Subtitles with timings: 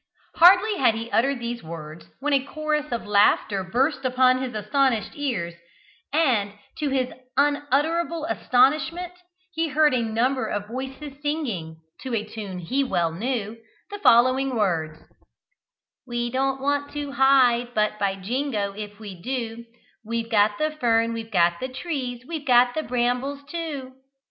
[0.37, 5.11] Hardly had he uttered these words, when a chorus of laughter burst upon his astonished
[5.13, 5.53] ears;
[6.11, 9.13] and to his unutterable astonishment
[9.53, 13.59] he heard a number of voices singing, to a tune he well knew,
[13.91, 15.03] the following words:
[16.07, 19.65] "We don't want to hide; but by Jingo, if we do,
[20.03, 23.91] We've got the fern we've got the trees We've got the brambles too."